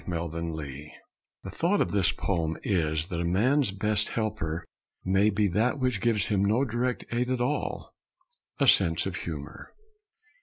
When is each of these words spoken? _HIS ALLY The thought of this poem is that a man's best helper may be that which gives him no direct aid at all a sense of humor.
_HIS 0.07 0.33
ALLY 0.33 0.91
The 1.43 1.51
thought 1.51 1.79
of 1.79 1.91
this 1.91 2.11
poem 2.11 2.57
is 2.63 3.05
that 3.09 3.21
a 3.21 3.23
man's 3.23 3.69
best 3.69 4.09
helper 4.09 4.65
may 5.05 5.29
be 5.29 5.47
that 5.49 5.77
which 5.77 6.01
gives 6.01 6.25
him 6.25 6.43
no 6.43 6.65
direct 6.65 7.05
aid 7.11 7.29
at 7.29 7.39
all 7.39 7.93
a 8.59 8.65
sense 8.65 9.05
of 9.05 9.15
humor. 9.17 9.75